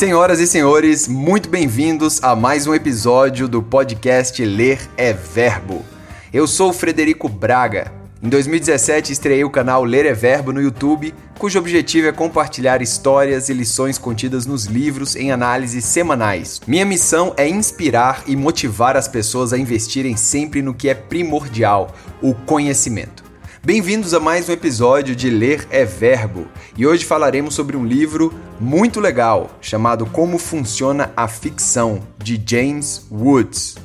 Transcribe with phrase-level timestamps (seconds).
[0.00, 5.84] Senhoras e senhores, muito bem-vindos a mais um episódio do podcast Ler é Verbo.
[6.32, 7.92] Eu sou o Frederico Braga.
[8.22, 13.50] Em 2017 estreiei o canal Ler é Verbo no YouTube, cujo objetivo é compartilhar histórias
[13.50, 16.62] e lições contidas nos livros em análises semanais.
[16.66, 21.94] Minha missão é inspirar e motivar as pessoas a investirem sempre no que é primordial,
[22.22, 23.29] o conhecimento.
[23.62, 26.48] Bem-vindos a mais um episódio de Ler é Verbo
[26.78, 33.06] e hoje falaremos sobre um livro muito legal chamado Como Funciona a Ficção, de James
[33.12, 33.76] Woods.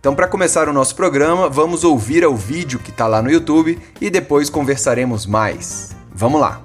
[0.00, 3.78] Então, para começar o nosso programa, vamos ouvir o vídeo que está lá no YouTube
[4.00, 5.94] e depois conversaremos mais.
[6.14, 6.62] Vamos lá!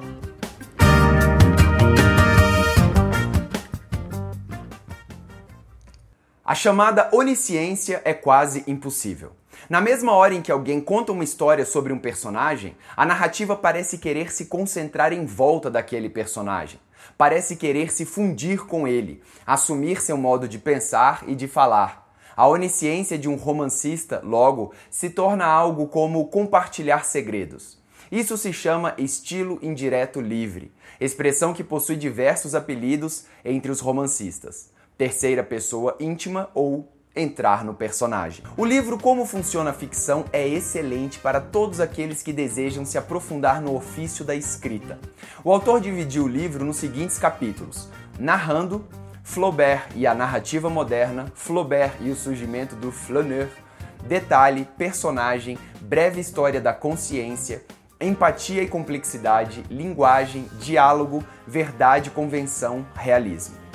[6.46, 9.34] A chamada onisciência é quase impossível.
[9.70, 13.98] Na mesma hora em que alguém conta uma história sobre um personagem, a narrativa parece
[13.98, 16.80] querer se concentrar em volta daquele personagem.
[17.18, 22.08] Parece querer se fundir com ele, assumir seu modo de pensar e de falar.
[22.34, 27.78] A onisciência de um romancista, logo, se torna algo como compartilhar segredos.
[28.10, 34.72] Isso se chama estilo indireto livre, expressão que possui diversos apelidos entre os romancistas.
[34.98, 38.44] Terceira pessoa íntima ou entrar no personagem.
[38.56, 43.62] O livro Como Funciona a Ficção é excelente para todos aqueles que desejam se aprofundar
[43.62, 45.00] no ofício da escrita.
[45.44, 48.86] O autor dividiu o livro nos seguintes capítulos: narrando
[49.24, 53.50] Flaubert e a narrativa moderna, Flaubert e o surgimento do flaneur,
[54.08, 57.62] detalhe, personagem, breve história da consciência,
[58.00, 63.67] empatia e complexidade, linguagem, diálogo, verdade, convenção, realismo.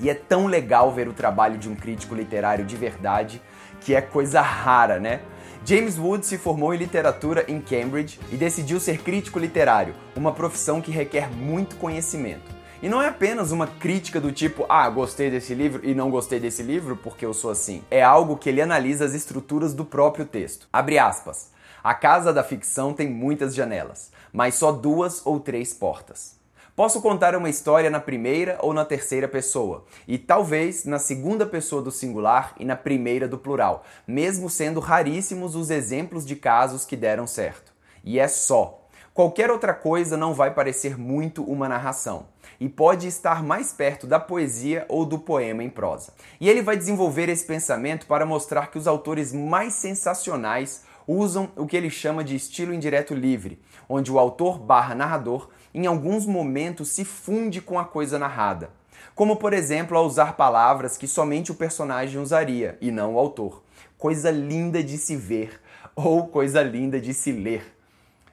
[0.00, 3.42] E é tão legal ver o trabalho de um crítico literário de verdade,
[3.80, 5.20] que é coisa rara, né?
[5.64, 10.80] James Wood se formou em literatura em Cambridge e decidiu ser crítico literário, uma profissão
[10.80, 12.56] que requer muito conhecimento.
[12.80, 16.38] E não é apenas uma crítica do tipo, ah, gostei desse livro e não gostei
[16.38, 17.82] desse livro porque eu sou assim.
[17.90, 20.68] É algo que ele analisa as estruturas do próprio texto.
[20.72, 21.50] Abre aspas.
[21.82, 26.37] A casa da ficção tem muitas janelas, mas só duas ou três portas.
[26.78, 31.82] Posso contar uma história na primeira ou na terceira pessoa, e talvez na segunda pessoa
[31.82, 36.94] do singular e na primeira do plural, mesmo sendo raríssimos os exemplos de casos que
[36.94, 37.72] deram certo.
[38.04, 38.86] E é só.
[39.12, 42.28] Qualquer outra coisa não vai parecer muito uma narração
[42.60, 46.12] e pode estar mais perto da poesia ou do poema em prosa.
[46.40, 51.66] E ele vai desenvolver esse pensamento para mostrar que os autores mais sensacionais usam o
[51.66, 56.88] que ele chama de estilo indireto livre, onde o autor barra narrador em alguns momentos
[56.88, 58.68] se funde com a coisa narrada.
[59.14, 63.62] Como, por exemplo, a usar palavras que somente o personagem usaria e não o autor.
[63.96, 65.60] Coisa linda de se ver
[65.94, 67.76] ou coisa linda de se ler.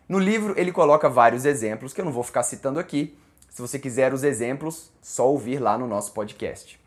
[0.09, 3.16] No livro, ele coloca vários exemplos que eu não vou ficar citando aqui.
[3.51, 6.79] Se você quiser os exemplos, só ouvir lá no nosso podcast.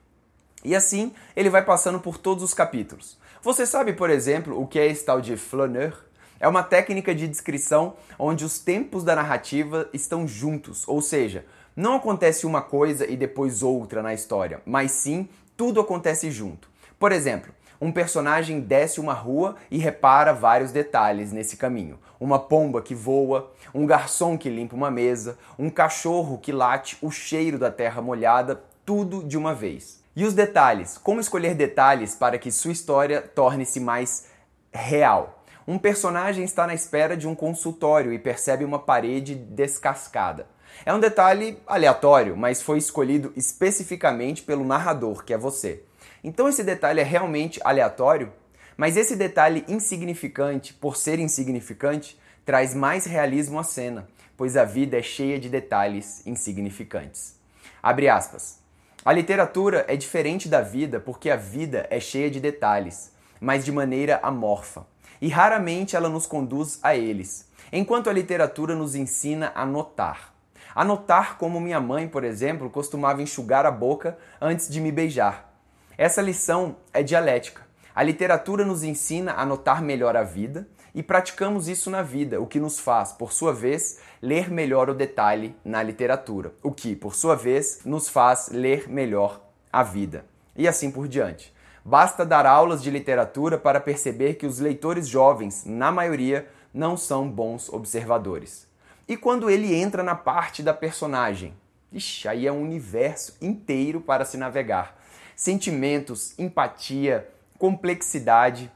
[0.65, 3.17] E assim, ele vai passando por todos os capítulos.
[3.43, 6.08] Você sabe, por exemplo, o que é esse tal de flaneur?
[6.41, 11.45] É uma técnica de descrição onde os tempos da narrativa estão juntos, ou seja,
[11.75, 16.69] não acontece uma coisa e depois outra na história, mas sim tudo acontece junto.
[16.99, 21.99] Por exemplo, um personagem desce uma rua e repara vários detalhes nesse caminho.
[22.19, 27.11] Uma pomba que voa, um garçom que limpa uma mesa, um cachorro que late, o
[27.11, 30.03] cheiro da terra molhada, tudo de uma vez.
[30.17, 30.99] E os detalhes?
[30.99, 34.27] Como escolher detalhes para que sua história torne-se mais
[34.73, 35.38] real?
[35.71, 40.47] Um personagem está na espera de um consultório e percebe uma parede descascada.
[40.83, 45.83] É um detalhe aleatório, mas foi escolhido especificamente pelo narrador, que é você.
[46.25, 48.33] Então esse detalhe é realmente aleatório,
[48.79, 54.09] mas esse detalhe insignificante, por ser insignificante, traz mais realismo à cena,
[54.39, 57.39] pois a vida é cheia de detalhes insignificantes.
[57.83, 58.59] Abre aspas.
[59.05, 63.71] A literatura é diferente da vida porque a vida é cheia de detalhes, mas de
[63.71, 64.87] maneira amorfa
[65.21, 70.35] e raramente ela nos conduz a eles, enquanto a literatura nos ensina a notar.
[70.75, 75.53] A notar como minha mãe, por exemplo, costumava enxugar a boca antes de me beijar.
[75.97, 77.67] Essa lição é dialética.
[77.95, 82.47] A literatura nos ensina a notar melhor a vida e praticamos isso na vida, o
[82.47, 87.15] que nos faz, por sua vez, ler melhor o detalhe na literatura, o que, por
[87.15, 89.41] sua vez, nos faz ler melhor
[89.73, 90.25] a vida.
[90.57, 91.53] E assim por diante.
[91.85, 97.29] Basta dar aulas de literatura para perceber que os leitores jovens, na maioria, não são
[97.29, 98.67] bons observadores.
[99.09, 101.55] E quando ele entra na parte da personagem?
[101.91, 104.99] Ixi, aí é um universo inteiro para se navegar.
[105.35, 107.27] Sentimentos, empatia,
[107.59, 108.71] complexidade.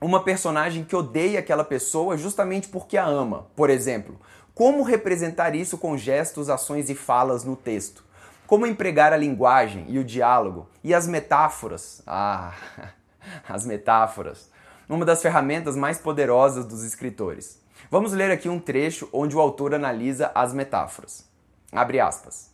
[0.00, 3.46] Uma personagem que odeia aquela pessoa justamente porque a ama.
[3.56, 4.20] Por exemplo,
[4.54, 8.04] como representar isso com gestos, ações e falas no texto?
[8.52, 12.02] Como empregar a linguagem e o diálogo e as metáforas.
[12.06, 12.52] Ah,
[13.48, 14.50] as metáforas.
[14.86, 17.58] Uma das ferramentas mais poderosas dos escritores.
[17.90, 21.26] Vamos ler aqui um trecho onde o autor analisa as metáforas.
[21.72, 22.50] Abre aspas.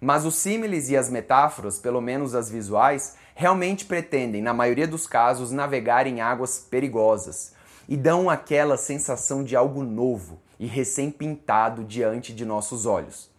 [0.00, 5.08] Mas os símiles e as metáforas, pelo menos as visuais, realmente pretendem, na maioria dos
[5.08, 7.54] casos, navegar em águas perigosas
[7.88, 13.29] e dão aquela sensação de algo novo e recém-pintado diante de nossos olhos.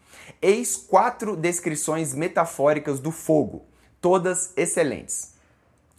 [0.41, 3.65] Eis quatro descrições metafóricas do fogo,
[3.99, 5.35] todas excelentes.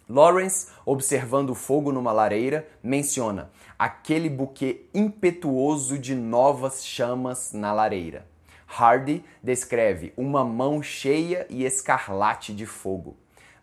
[0.07, 8.27] Lawrence, observando o fogo numa lareira, menciona aquele buquê impetuoso de novas chamas na lareira.
[8.67, 13.15] Hardy descreve uma mão cheia e escarlate de fogo.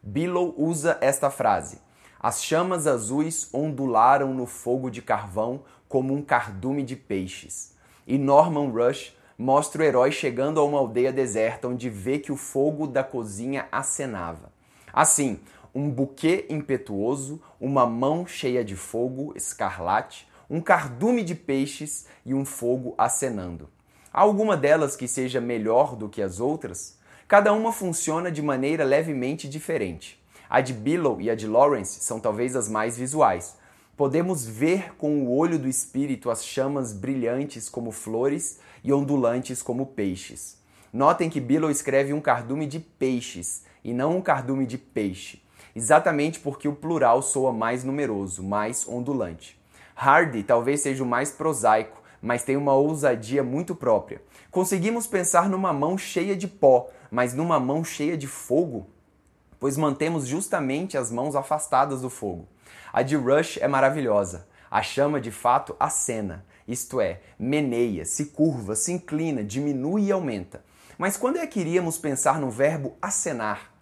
[0.02, 1.80] Billow usa esta frase:
[2.18, 7.76] As chamas azuis ondularam no fogo de carvão como um cardume de peixes.
[8.06, 12.36] E Norman Rush mostra o herói chegando a uma aldeia deserta onde vê que o
[12.36, 14.52] fogo da cozinha acenava.
[14.92, 15.40] Assim,
[15.74, 22.44] um buquê impetuoso, uma mão cheia de fogo escarlate, um cardume de peixes e um
[22.44, 23.66] fogo acenando.
[24.12, 26.98] Há alguma delas que seja melhor do que as outras?
[27.26, 30.22] Cada uma funciona de maneira levemente diferente.
[30.50, 33.56] A de Billow e a de Lawrence são talvez as mais visuais.
[34.00, 39.84] Podemos ver com o olho do espírito as chamas brilhantes como flores e ondulantes como
[39.84, 40.56] peixes.
[40.90, 45.42] Notem que Billow escreve um cardume de peixes e não um cardume de peixe,
[45.76, 49.60] exatamente porque o plural soa mais numeroso, mais ondulante.
[49.94, 54.22] Hardy talvez seja o mais prosaico, mas tem uma ousadia muito própria.
[54.50, 58.86] Conseguimos pensar numa mão cheia de pó, mas numa mão cheia de fogo?
[59.58, 62.48] Pois mantemos justamente as mãos afastadas do fogo.
[62.92, 64.46] A de Rush é maravilhosa.
[64.70, 70.62] A chama de fato acena, isto é, meneia, se curva, se inclina, diminui e aumenta.
[70.96, 73.72] Mas quando é que iríamos pensar no verbo acenar?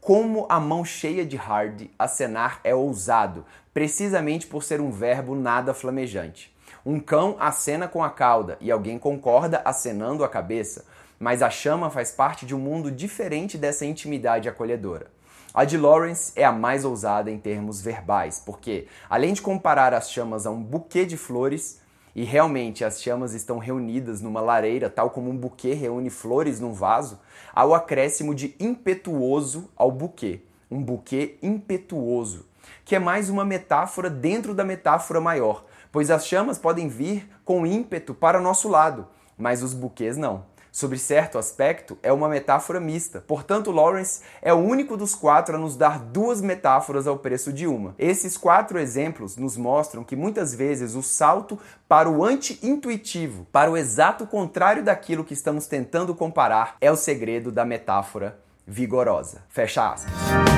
[0.00, 5.72] Como a mão cheia de Hardy, acenar é ousado, precisamente por ser um verbo nada
[5.72, 6.52] flamejante.
[6.84, 10.84] Um cão acena com a cauda e alguém concorda acenando a cabeça,
[11.20, 15.06] mas a chama faz parte de um mundo diferente dessa intimidade acolhedora.
[15.54, 20.10] A de Lawrence é a mais ousada em termos verbais, porque, além de comparar as
[20.10, 21.78] chamas a um buquê de flores,
[22.16, 26.72] e realmente as chamas estão reunidas numa lareira, tal como um buquê reúne flores num
[26.72, 27.20] vaso,
[27.54, 30.40] há o acréscimo de impetuoso ao buquê,
[30.70, 32.46] um buquê impetuoso,
[32.82, 37.66] que é mais uma metáfora dentro da metáfora maior, pois as chamas podem vir com
[37.66, 39.06] ímpeto para o nosso lado,
[39.36, 40.50] mas os buquês não.
[40.72, 43.22] Sobre certo aspecto, é uma metáfora mista.
[43.26, 47.66] Portanto, Lawrence é o único dos quatro a nos dar duas metáforas ao preço de
[47.66, 47.94] uma.
[47.98, 53.76] Esses quatro exemplos nos mostram que muitas vezes o salto para o anti-intuitivo, para o
[53.76, 59.42] exato contrário daquilo que estamos tentando comparar, é o segredo da metáfora vigorosa.
[59.50, 60.51] Fecha aspas.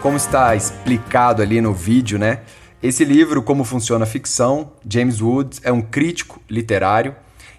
[0.00, 2.40] Como está explicado ali no vídeo, né?
[2.82, 7.14] Esse livro, Como Funciona a Ficção, James Woods é um crítico literário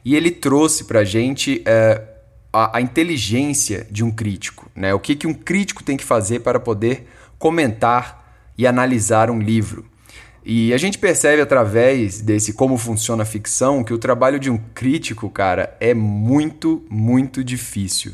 [0.06, 2.02] e ele trouxe para gente é,
[2.54, 4.94] a, a, inteligência de um crítico, né?
[4.94, 7.08] O que, que um crítico tem que fazer para poder
[7.38, 9.86] comentar e analisar um livro.
[10.46, 14.58] E a gente percebe através desse como funciona a ficção que o trabalho de um
[14.74, 18.14] crítico, cara, é muito, muito difícil.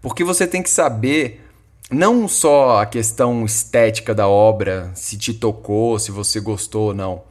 [0.00, 1.45] Porque você tem que saber
[1.90, 7.22] não só a questão estética da obra, se te tocou, se você gostou ou não,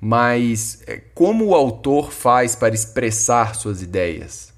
[0.00, 4.52] mas é, como o autor faz para expressar suas ideias.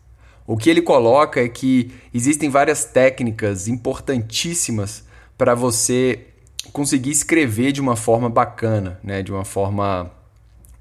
[0.47, 5.05] O que ele coloca é que existem várias técnicas importantíssimas
[5.37, 6.27] para você
[6.73, 9.23] conseguir escrever de uma forma bacana, né?
[9.23, 10.11] de uma forma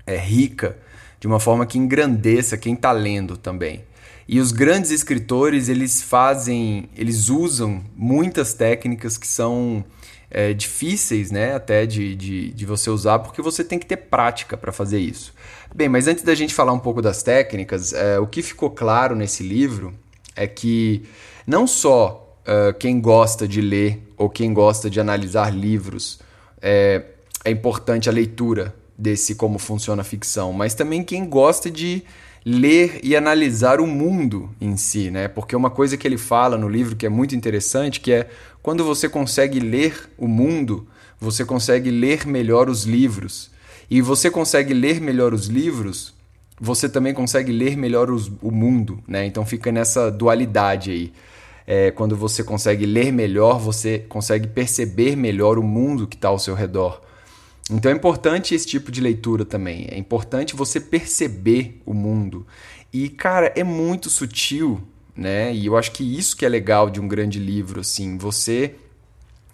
[0.06, 0.78] é, rica,
[1.20, 3.84] de uma forma que engrandeça quem está lendo também.
[4.28, 9.84] E os grandes escritores, eles fazem, eles usam muitas técnicas que são
[10.30, 14.56] é, difíceis, né, até de, de, de, você usar, porque você tem que ter prática
[14.56, 15.34] para fazer isso.
[15.76, 19.16] Bem, mas antes da gente falar um pouco das técnicas, é, o que ficou claro
[19.16, 19.94] nesse livro
[20.36, 21.04] é que
[21.46, 26.20] não só uh, quem gosta de ler ou quem gosta de analisar livros
[26.62, 27.04] é,
[27.44, 32.04] é importante a leitura desse como funciona a ficção, mas também quem gosta de
[32.46, 35.28] ler e analisar o mundo em si, né?
[35.28, 38.30] Porque uma coisa que ele fala no livro que é muito interessante, que é
[38.62, 40.88] quando você consegue ler o mundo,
[41.20, 43.52] você consegue ler melhor os livros.
[43.90, 46.14] E você consegue ler melhor os livros,
[46.60, 49.26] você também consegue ler melhor os, o mundo, né?
[49.26, 51.14] Então fica nessa dualidade aí.
[51.68, 56.40] É, quando você consegue ler melhor, você consegue perceber melhor o mundo que está ao
[56.40, 57.02] seu redor.
[57.70, 59.88] Então é importante esse tipo de leitura também.
[59.90, 62.46] É importante você perceber o mundo.
[62.92, 64.82] E, cara, é muito sutil,
[65.16, 65.54] né?
[65.54, 68.18] E eu acho que isso que é legal de um grande livro, assim.
[68.18, 68.76] Você,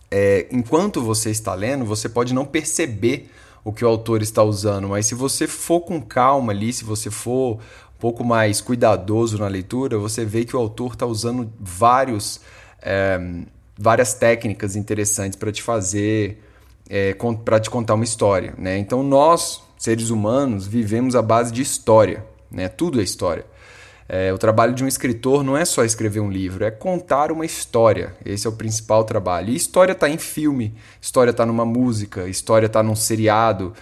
[0.10, 3.30] é, enquanto você está lendo, você pode não perceber
[3.64, 7.12] o que o autor está usando, mas se você for com calma ali, se você
[7.12, 12.40] for um pouco mais cuidadoso na leitura, você vê que o autor está usando vários,
[12.82, 13.20] é,
[13.78, 16.42] várias técnicas interessantes para te fazer
[16.90, 18.54] é, para te contar uma história.
[18.58, 18.78] Né?
[18.78, 22.26] Então, nós, seres humanos, vivemos à base de história.
[22.50, 22.68] Né?
[22.68, 23.46] Tudo é história.
[24.10, 27.46] É, o trabalho de um escritor não é só escrever um livro, é contar uma
[27.46, 28.16] história.
[28.26, 29.50] Esse é o principal trabalho.
[29.50, 33.74] E história está em filme, história está numa música, história está num seriado,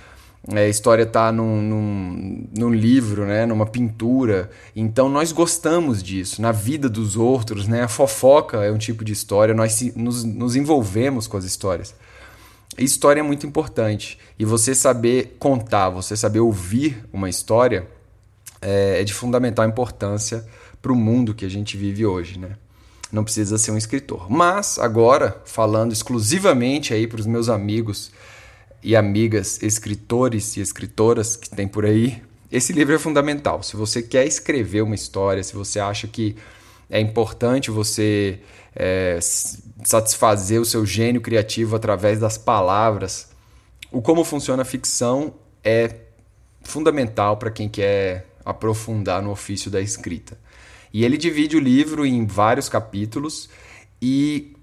[0.51, 3.45] é, história está num, num, num, livro, né?
[3.45, 4.49] numa pintura.
[4.75, 6.41] Então nós gostamos disso.
[6.41, 7.83] Na vida dos outros, né?
[7.83, 11.93] a fofoca é um tipo de história, nós nos, nos envolvemos com as histórias.
[12.77, 14.17] História é muito importante.
[14.37, 17.87] E você saber contar, você saber ouvir uma história
[18.61, 20.45] é, é de fundamental importância
[20.81, 22.57] para o mundo que a gente vive hoje, né?
[23.11, 24.29] Não precisa ser um escritor.
[24.29, 28.11] Mas agora, falando exclusivamente aí para os meus amigos
[28.83, 33.63] e amigas escritores e escritoras que tem por aí, esse livro é fundamental.
[33.63, 36.35] Se você quer escrever uma história, se você acha que
[36.89, 38.39] é importante você
[38.75, 39.19] é,
[39.83, 43.29] satisfazer o seu gênio criativo através das palavras.
[43.91, 45.95] O como funciona a ficção é
[46.63, 50.37] fundamental para quem quer aprofundar no ofício da escrita.
[50.93, 53.49] E ele divide o livro em vários capítulos
[54.01, 54.55] e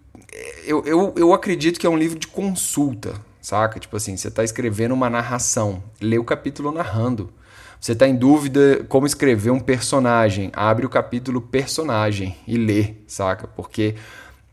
[0.65, 3.81] eu, eu, eu acredito que é um livro de consulta, saca?
[3.81, 7.33] Tipo assim, você está escrevendo uma narração, lê o capítulo narrando.
[7.83, 13.49] Você está em dúvida como escrever um personagem, abre o capítulo personagem e lê, saca?
[13.49, 13.97] Porque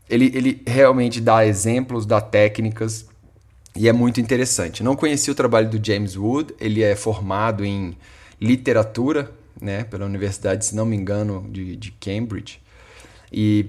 [0.08, 3.06] ele, ele realmente dá exemplos, dá técnicas
[3.76, 4.82] e é muito interessante.
[4.82, 7.96] Não conheci o trabalho do James Wood, ele é formado em
[8.40, 9.30] literatura
[9.62, 12.60] né, pela Universidade, se não me engano, de, de Cambridge.
[13.32, 13.66] E,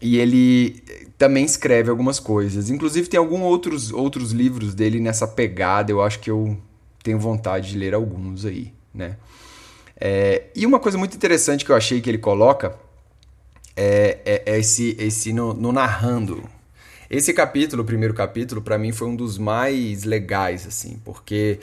[0.00, 0.84] e ele
[1.18, 2.70] também escreve algumas coisas.
[2.70, 6.56] Inclusive tem alguns outros, outros livros dele nessa pegada, eu acho que eu
[7.02, 8.72] tenho vontade de ler alguns aí.
[8.94, 9.16] Né?
[10.00, 12.74] É, e uma coisa muito interessante que eu achei que ele coloca
[13.76, 16.42] é, é, é esse, esse no, no, narrando.
[17.08, 21.58] Esse capítulo, o primeiro capítulo, para mim foi um dos mais legais, assim, porque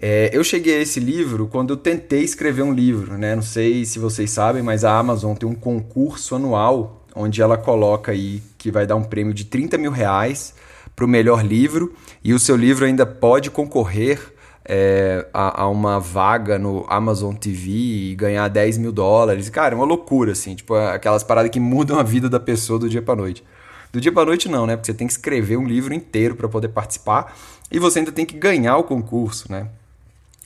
[0.00, 3.34] é, eu cheguei a esse livro quando eu tentei escrever um livro, né?
[3.34, 8.12] Não sei se vocês sabem, mas a Amazon tem um concurso anual onde ela coloca
[8.12, 10.54] aí que vai dar um prêmio de 30 mil reais
[10.94, 14.20] para o melhor livro e o seu livro ainda pode concorrer
[14.68, 19.48] é, a, a, uma vaga no Amazon TV e ganhar 10 mil dólares.
[19.48, 20.54] Cara, é uma loucura, assim.
[20.54, 23.42] Tipo, é aquelas paradas que mudam a vida da pessoa do dia para noite.
[23.90, 24.76] Do dia para noite não, né?
[24.76, 27.34] Porque você tem que escrever um livro inteiro para poder participar
[27.70, 29.68] e você ainda tem que ganhar o concurso, né?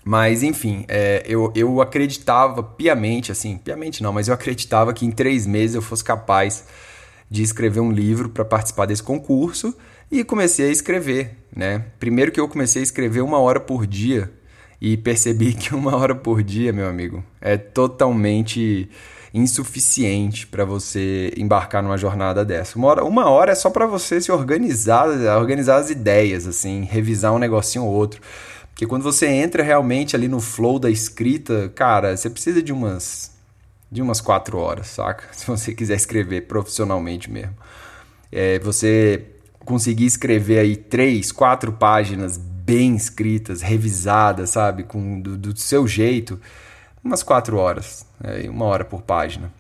[0.04, 5.10] Mas, enfim, é, eu, eu acreditava piamente, assim, piamente não, mas eu acreditava que em
[5.10, 6.64] três meses eu fosse capaz
[7.28, 9.74] de escrever um livro para participar desse concurso
[10.12, 11.86] e comecei a escrever, né?
[11.98, 14.30] Primeiro que eu comecei a escrever uma hora por dia
[14.78, 18.90] e percebi que uma hora por dia, meu amigo, é totalmente
[19.32, 22.76] insuficiente para você embarcar numa jornada dessa.
[22.76, 27.32] Uma hora, uma hora é só para você se organizar, organizar as ideias, assim, revisar
[27.32, 28.20] um negocinho ou outro.
[28.68, 33.32] Porque quando você entra realmente ali no flow da escrita, cara, você precisa de umas
[33.90, 35.24] de umas quatro horas, saca?
[35.32, 37.54] Se você quiser escrever profissionalmente mesmo.
[38.30, 39.31] É, você
[39.64, 46.40] conseguir escrever aí três, quatro páginas bem escritas, revisadas, sabe, com do, do seu jeito,
[47.02, 49.52] umas quatro horas, é, uma hora por página.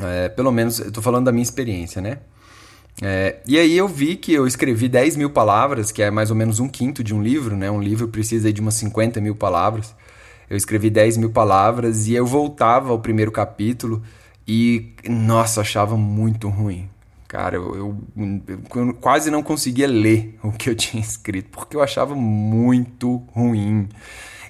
[0.00, 2.18] É, pelo menos, eu tô falando da minha experiência, né?
[3.00, 6.36] É, e aí eu vi que eu escrevi 10 mil palavras, que é mais ou
[6.36, 7.70] menos um quinto de um livro, né?
[7.70, 9.94] Um livro precisa de umas 50 mil palavras.
[10.50, 14.02] Eu escrevi 10 mil palavras e eu voltava ao primeiro capítulo
[14.46, 16.88] e, nossa, achava muito ruim.
[17.28, 18.42] Cara, eu, eu,
[18.74, 23.86] eu, quase não conseguia ler o que eu tinha escrito, porque eu achava muito ruim.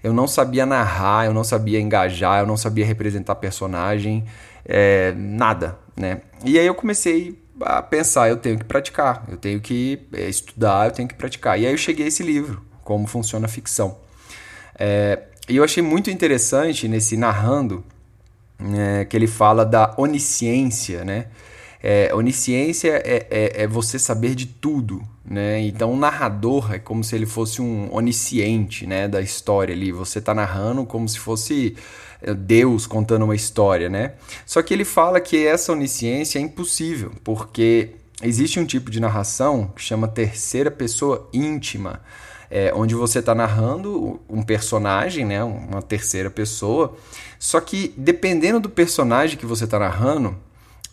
[0.02, 4.24] Eu não sabia narrar, eu não sabia engajar, eu não sabia representar personagem,
[4.64, 6.20] é, nada, né?
[6.44, 10.86] E aí eu comecei a pensar, eu tenho que praticar, eu tenho que é, estudar,
[10.86, 11.58] eu tenho que praticar.
[11.58, 13.98] E aí eu cheguei a esse livro, Como Funciona a Ficção.
[14.78, 17.84] É, e eu achei muito interessante nesse narrando,
[18.76, 21.26] é, que ele fala da onisciência, né?
[21.82, 25.60] É, onisciência é, é, é, você saber de tudo, né?
[25.60, 29.92] Então, o narrador é como se ele fosse um onisciente, né, da história ali.
[29.92, 31.76] Você está narrando como se fosse
[32.20, 34.14] é, Deus contando uma história, né?
[34.44, 37.90] Só que ele fala que essa onisciência é impossível, porque
[38.22, 42.00] existe um tipo de narração que chama terceira pessoa íntima.
[42.50, 46.96] é, onde você está narrando um personagem, né, uma terceira pessoa.
[47.38, 50.36] Só que dependendo do personagem que você está narrando,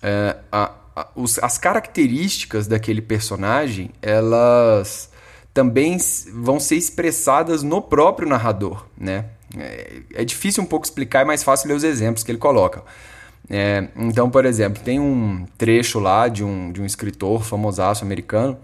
[0.05, 5.09] é, a, a, os, as características daquele personagem, elas
[5.51, 5.97] também
[6.31, 9.25] vão ser expressadas no próprio narrador, né?
[9.57, 12.83] É, é difícil um pouco explicar, é mais fácil ler os exemplos que ele coloca.
[13.50, 18.57] É, então, por exemplo, tem um trecho lá de um, de um escritor famosaço americano,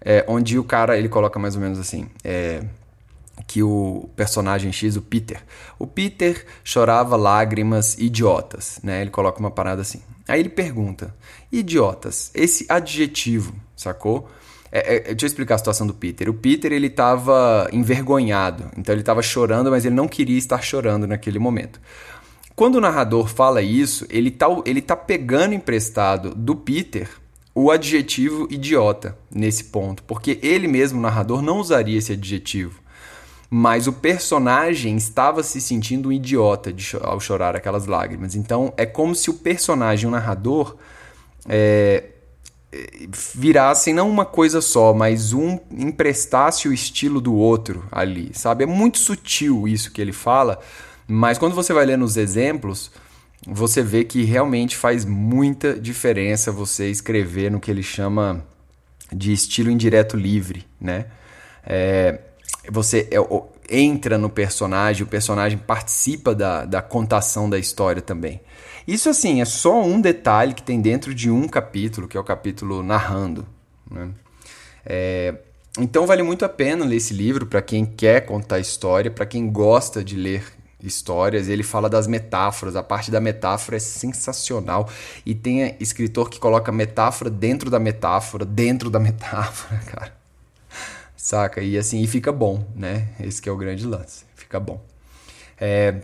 [0.00, 2.62] é, onde o cara ele coloca mais ou menos assim: é,
[3.46, 5.42] que o personagem X, o Peter,
[5.78, 9.00] o Peter chorava lágrimas idiotas, né?
[9.00, 10.00] Ele coloca uma parada assim.
[10.28, 11.14] Aí ele pergunta:
[11.50, 14.28] idiotas, esse adjetivo, sacou?
[14.70, 16.28] É, é, deixa eu explicar a situação do Peter.
[16.28, 21.06] O Peter ele estava envergonhado, então ele estava chorando, mas ele não queria estar chorando
[21.06, 21.80] naquele momento.
[22.54, 27.08] Quando o narrador fala isso, ele está ele tá pegando emprestado do Peter
[27.54, 32.80] o adjetivo idiota nesse ponto, porque ele mesmo, o narrador, não usaria esse adjetivo.
[33.50, 38.34] Mas o personagem estava se sentindo um idiota de, ao chorar aquelas lágrimas.
[38.34, 40.76] Então é como se o personagem, o narrador,
[41.48, 42.04] é,
[43.34, 48.64] virassem não uma coisa só, mas um emprestasse o estilo do outro ali, sabe?
[48.64, 50.60] É muito sutil isso que ele fala,
[51.06, 52.90] mas quando você vai lendo os exemplos,
[53.46, 58.44] você vê que realmente faz muita diferença você escrever no que ele chama
[59.10, 61.06] de estilo indireto livre, né?
[61.64, 62.20] É,
[62.70, 63.18] você é,
[63.70, 68.40] entra no personagem, o personagem participa da, da contação da história também.
[68.86, 72.24] Isso, assim, é só um detalhe que tem dentro de um capítulo, que é o
[72.24, 73.46] capítulo narrando.
[73.90, 74.08] Né?
[74.84, 75.34] É,
[75.78, 79.50] então, vale muito a pena ler esse livro para quem quer contar história, para quem
[79.50, 80.42] gosta de ler
[80.82, 81.48] histórias.
[81.48, 84.88] Ele fala das metáforas, a parte da metáfora é sensacional.
[85.24, 90.17] E tem escritor que coloca metáfora dentro da metáfora, dentro da metáfora, cara.
[91.28, 91.60] Saca?
[91.60, 93.08] E assim, e fica bom, né?
[93.20, 94.24] Esse é o grande lance.
[94.34, 94.82] Fica bom.
[95.60, 96.00] É,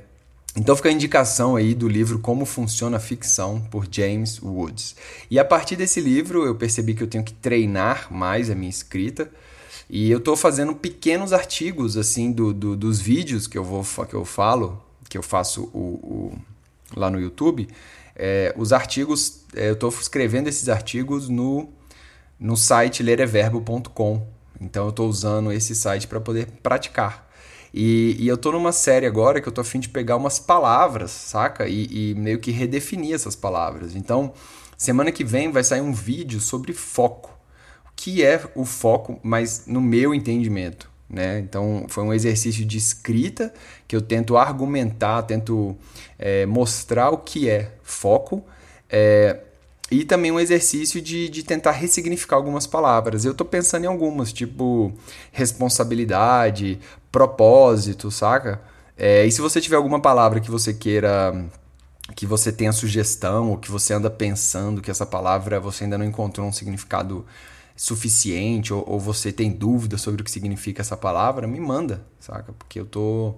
[0.55, 4.95] então fica a indicação aí do livro Como Funciona a Ficção, por James Woods.
[5.31, 8.69] E a partir desse livro eu percebi que eu tenho que treinar mais a minha
[8.69, 9.31] escrita.
[9.89, 14.13] E eu estou fazendo pequenos artigos assim do, do, dos vídeos que eu vou que
[14.13, 16.39] eu falo, que eu faço o, o
[16.95, 17.67] lá no YouTube.
[18.15, 21.73] É, os artigos, é, eu estou escrevendo esses artigos no,
[22.39, 24.35] no site lereverbo.com.
[24.61, 27.25] Então eu estou usando esse site para poder praticar.
[27.77, 31.11] E, e, eu tô numa série agora que eu tô afim de pegar umas palavras,
[31.11, 31.67] saca?
[31.67, 33.97] E, e, meio que redefinir essas palavras.
[33.97, 34.33] Então,
[34.79, 37.37] semana que vem vai sair um vídeo sobre foco.
[37.85, 40.89] O que é o foco, mas no meu entendimento.
[41.11, 41.41] Né?
[41.41, 43.53] Então, foi um exercício de escrita
[43.89, 45.77] que eu tento argumentar, tento
[46.17, 48.45] é, mostrar o que é foco.
[48.89, 49.41] É,
[50.01, 53.25] e também um exercício de, de tentar ressignificar algumas palavras.
[53.25, 54.93] Eu estou pensando em algumas, tipo
[55.31, 56.81] responsabilidade,
[57.13, 58.61] propósito, saca?
[58.97, 61.33] É, e se você tiver alguma palavra que você queira
[62.15, 66.05] que você tenha sugestão ou que você anda pensando que essa palavra você ainda não
[66.05, 67.25] encontrou um significado
[67.77, 72.53] suficiente ou, ou, você tem dúvida sobre o que significa essa palavra, me manda, saca?
[72.53, 73.37] Porque eu tô,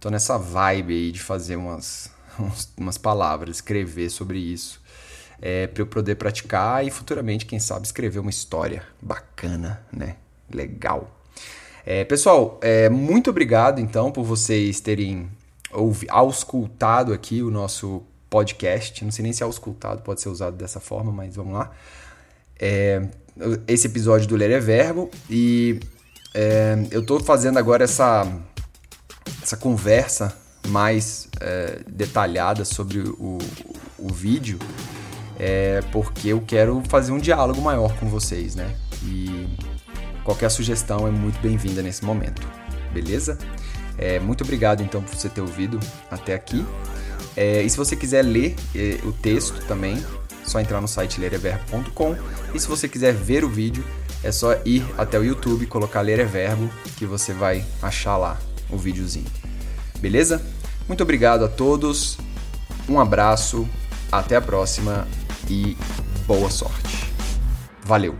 [0.00, 2.10] tô nessa vibe aí de fazer umas,
[2.76, 4.79] umas palavras, escrever sobre isso
[5.40, 10.16] é, para eu poder praticar e futuramente, quem sabe, escrever uma história bacana, né?
[10.52, 11.16] Legal.
[11.86, 15.30] É, pessoal, é, muito obrigado então por vocês terem
[15.72, 19.02] ouvi, auscultado aqui o nosso podcast.
[19.04, 21.72] Não sei nem se auscultado pode ser usado dessa forma, mas vamos lá.
[22.58, 23.02] É,
[23.66, 25.80] esse episódio do Ler é Verbo e
[26.34, 28.30] é, eu estou fazendo agora essa,
[29.42, 30.36] essa conversa
[30.68, 33.38] mais é, detalhada sobre o,
[33.98, 34.58] o vídeo
[35.42, 38.76] é porque eu quero fazer um diálogo maior com vocês, né?
[39.02, 39.48] E
[40.22, 42.46] qualquer sugestão é muito bem-vinda nesse momento,
[42.92, 43.38] beleza?
[43.96, 46.64] É, muito obrigado então por você ter ouvido até aqui.
[47.34, 50.04] É, e se você quiser ler é, o texto também,
[50.44, 52.16] só entrar no site lereverbo.com.
[52.52, 53.82] E se você quiser ver o vídeo,
[54.22, 58.38] é só ir até o YouTube, colocar Ler é Verbo, que você vai achar lá
[58.68, 59.26] o videozinho.
[60.00, 60.42] Beleza?
[60.86, 62.18] Muito obrigado a todos,
[62.86, 63.66] um abraço,
[64.12, 65.06] até a próxima
[65.50, 65.76] e
[66.28, 67.12] boa sorte.
[67.84, 68.14] Valeu!